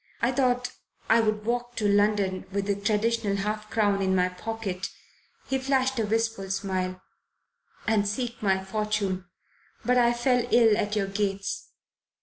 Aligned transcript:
I 0.19 0.31
thought 0.31 0.71
I 1.11 1.19
would 1.21 1.45
walk 1.45 1.75
to 1.75 1.87
London, 1.87 2.47
with 2.51 2.65
the 2.65 2.73
traditional 2.73 3.35
half 3.37 3.69
crown 3.69 4.01
in 4.01 4.15
my 4.15 4.29
pocket" 4.29 4.87
he 5.47 5.59
flashed 5.59 5.99
a 5.99 6.07
wistful 6.07 6.49
smile 6.49 7.03
"and 7.85 8.07
seek 8.07 8.41
my 8.41 8.63
fortune. 8.63 9.25
But 9.85 9.99
I 9.99 10.13
fell 10.13 10.43
ill 10.49 10.75
at 10.75 10.95
your 10.95 11.05
gates." 11.05 11.67